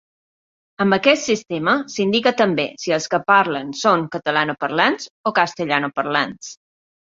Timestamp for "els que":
2.97-3.21